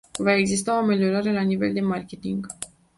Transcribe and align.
Va 0.19 0.33
exista 0.43 0.73
o 0.75 0.77
ameliorare 0.79 1.31
la 1.37 1.43
nivel 1.53 1.73
de 1.75 1.81
marketing. 1.93 2.41